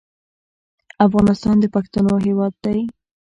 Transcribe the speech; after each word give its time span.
افغانستان 1.05 1.55
د 1.59 1.65
پښتنو 1.75 2.13
هېواد 2.25 2.53
دی. 2.63 2.79